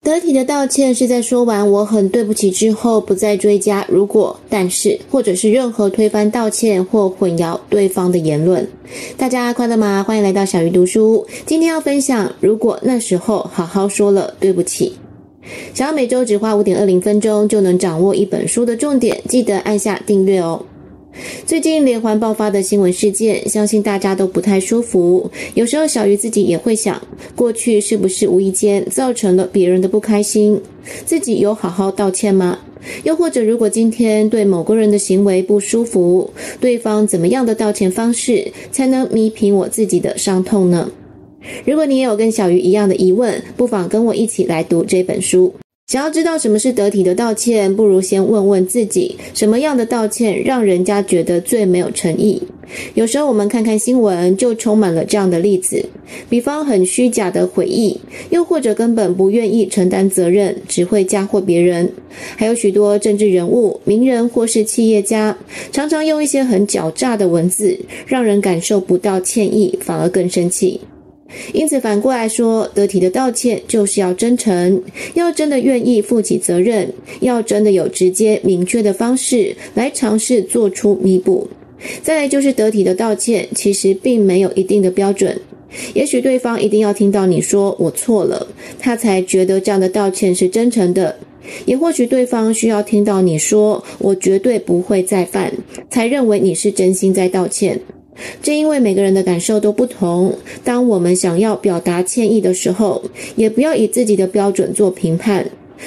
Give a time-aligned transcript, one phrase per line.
[0.00, 8.66] 得体的道歉是在说完“我很对不起”之后，不再追加“如果”“但是”或者是任何推翻道歉或混淆对方的言论。
[9.16, 10.02] 大家快乐吗？
[10.06, 11.26] 欢迎来到小鱼读书。
[11.44, 14.94] 今天要分享，如果那时候好好说了对不起。
[15.74, 20.64] 想要每周只花五点二零分钟就能掌握一本书的重点，记得按下订阅哦。
[21.46, 25.30] 最近连环爆发的新闻事件，相信大家都不太舒服。
[25.54, 27.00] 有时候小鱼自己也会想，
[27.34, 30.60] 过去是不是无意间造成了别人的不开心？
[31.04, 32.58] 自己有好好道歉吗？
[33.02, 40.90] 又或者，如果今天对某个人的行为不舒服，对方怎么样的道歉方式才能弥平我自己的伤痛呢？
[41.64, 45.52] 如果你也有跟小鱼一样的疑问，不妨跟我一起来读这本书。
[45.88, 52.42] 想要知道什么是得体的道歉，不如先问问自己，什么样的道歉让人家觉得最没有诚意？
[52.92, 55.82] 有时候我们看看新闻，就充满了这样的例子，
[56.28, 61.90] 比方很虚假的悔意，又或者根本不愿意承担责任，只会嫁祸别人。
[62.36, 65.34] 还有许多政治人物、名人或是企业家，
[65.72, 70.82] 常常用一些很狡诈的文字，让人感受不到歉意，反而更生气。
[71.52, 74.82] 因此，反过来说，得体的道歉就是要真诚，
[75.14, 81.48] 要真的愿意负起责任，要真的有直接明确的方式来尝试做出弥补。
[82.02, 85.38] 再来就是得体的道歉，其实并没有一定的标准。
[85.92, 88.46] 也许对方一定要听到你说“我错了”，
[88.80, 91.14] 他才觉得这样的道歉是真诚的；
[91.66, 95.52] 也或许对方需要听到你说“我绝对不会再犯”，
[95.90, 97.78] 才认为你是真心在道歉。
[98.42, 103.02] 正因为每个人的感受都不同，当我们想要表达歉意的时候，
[103.36, 105.46] 也不要以自己的标准做评判，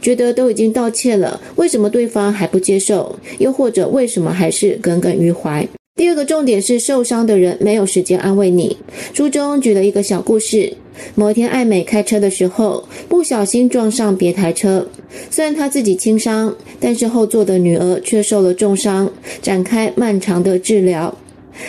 [0.00, 3.16] 觉得都已经道歉了，为什么对方还不接受？
[3.38, 5.66] 又或者为什么还是耿耿于怀？
[5.94, 8.76] 第二个重点是，受伤的人没有时间安慰你。
[9.12, 10.74] 书中举了一个小故事：
[11.14, 14.88] 某一天，爱美开车的时候不小心撞上别台车，
[15.30, 21.14] 虽然她自己轻伤，但是后座的女儿却受了重伤，展开漫长的治疗。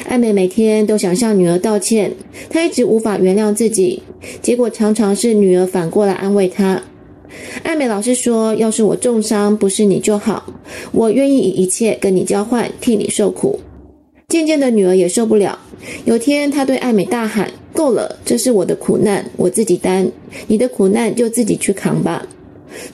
[0.07, 2.11] 爱美每天都想向女儿道歉，
[2.49, 4.01] 她一直无法原谅自己，
[4.41, 6.81] 结果常常是女儿反过来安慰她。
[7.63, 10.45] 爱美老是说：“要是我重伤，不是你就好，
[10.91, 13.59] 我愿意以一切跟你交换，替你受苦。”
[14.29, 15.57] 渐渐的，女儿也受不了。
[16.05, 20.11] 有天，她对爱美大喊：“够了，这是我的苦难，我自己担，
[20.47, 22.27] 你的苦难就自己去扛吧。”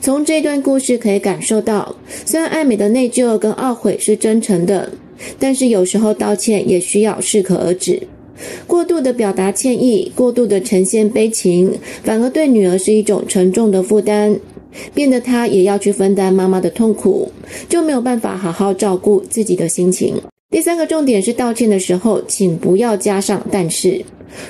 [0.00, 4.90] 从这段故事可以感受到，虽然爱美的内疚跟懊悔是真诚的。
[5.38, 8.02] 但是有时候道歉也需要适可而止，
[8.66, 11.72] 过度的表达歉意，过度的呈现悲情，
[12.02, 14.38] 反而对女儿是一种沉重的负担，
[14.94, 17.30] 变得她也要去分担妈妈的痛苦，
[17.68, 20.14] 就没有办法好好照顾自己的心情。
[20.50, 24.04] 第三个重点是道歉的时候，请不要加上但是。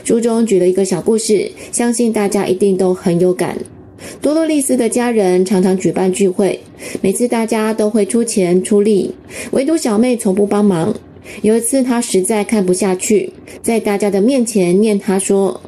[0.04, 3.56] 书中举了一个小故事，相信大家一定都很有感。
[4.20, 6.60] 多洛丽丝的家人常常举办聚会，
[7.00, 9.14] 每次大家都会出钱出力，
[9.52, 10.94] 唯独小妹从不帮忙。
[11.42, 15.60] 有一次，她实在看不下去，在大家的面前念她说：“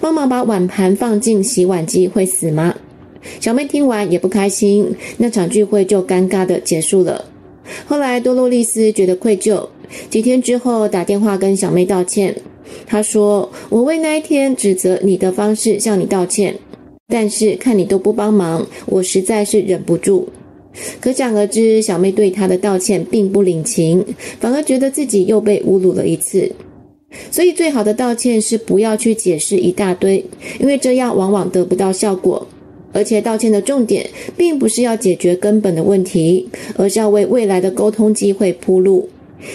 [0.00, 2.74] 帮忙把碗盘放进洗碗机会死吗？”
[3.38, 7.24] 小妹听完也不开心，那场聚会就尴尬地结束了。
[7.84, 9.68] 后来，多洛丽丝觉得愧疚，
[10.08, 12.34] 几天之后打电话跟小妹道歉。
[12.86, 16.54] 她说：“我为那一天指责你的方式向你道歉。”
[17.10, 20.28] 但是看你都不帮忙，我实在是忍不住。
[21.00, 24.04] 可想而知，小妹对她的道歉并不领情，
[24.38, 26.50] 反而觉得自己又被侮辱了一次。
[27.32, 30.24] 所以，最好的道歉是不要去解释一大堆，
[30.60, 32.46] 因为这样往往得不到效果。
[32.92, 39.08] 而且，道歉的重点并不是要解决根本的问题，而是要为未来的沟通机会铺路。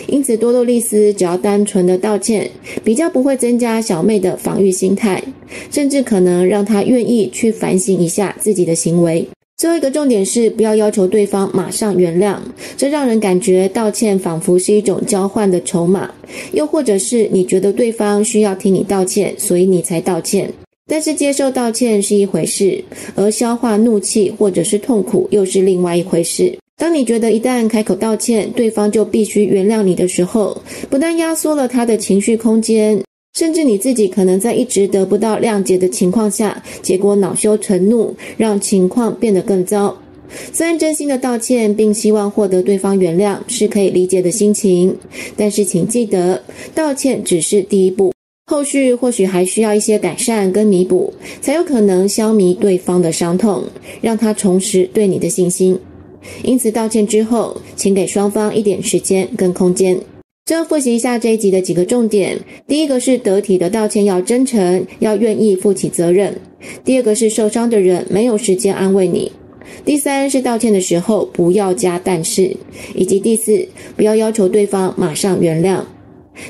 [0.08, 2.50] 因此，多洛丽丝只要单纯的道歉，
[2.84, 5.24] 比较不会增加小妹的防御心态，
[5.72, 9.28] 甚至可能让她愿意去反省一下自己的行为。
[9.58, 12.38] 最后一个重点是，不要要求对方马上原谅，
[12.76, 16.12] 这让人感觉道歉仿佛是一种交换的筹码，
[16.52, 20.52] 又或者是你觉得对方需要听你道歉，所以你才道歉。
[20.88, 22.84] 但是接受道歉是一回事，
[23.16, 26.54] 而消化怒气或者是痛苦又是另外一回事。
[26.78, 33.02] 当你觉得一旦开口道歉，对方就必须原谅你的时候，不但压缩了他的情绪空间，
[33.34, 39.98] 甚至你自己可能在一直得不到谅解的情况下，结果恼羞成怒，让情况变得更糟。
[40.52, 44.94] 虽然真心的道歉并希望获得对方原谅是可以理解的心情，
[45.38, 46.44] 但是请记得，
[46.74, 48.12] 道歉只是第一步，
[48.48, 53.64] 后续或许还需要一些改善跟弥补，才有可能消弭对方的伤痛，
[54.02, 55.80] 让他重拾对你的信心。
[56.44, 60.00] 因此，道歉之后，请给双方一点时间跟空间。
[60.46, 62.38] 最后复习一下这一集的几个重点：
[62.68, 66.32] 第一个是得体的道歉要真诚，要愿意负起责任；
[66.84, 69.32] 第二个是受伤的人没有时间安慰你；
[69.84, 72.56] 第三是道歉的时候不要加但是，
[72.94, 75.82] 以及第四不要要求对方马上原谅。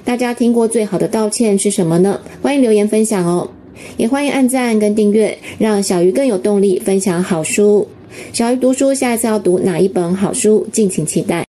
[0.04, 2.20] 大家听过最好的道歉是什么呢？
[2.42, 3.50] 欢迎留言分享哦，
[3.96, 7.88] 也欢迎按赞跟订阅，让小鱼更有动力分享好书。
[8.32, 10.66] 小鱼读书，下一次要读哪一本好书？
[10.72, 11.44] 敬请期待。